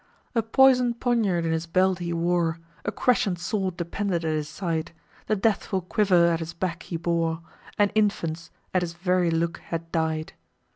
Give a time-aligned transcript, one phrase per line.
[0.33, 4.93] A poison'd poignard in his belt he wore, A crescent sword depended at his side,
[5.27, 7.43] The deathful quiver at his back he bore,
[7.77, 10.33] And infants—at his very look had died!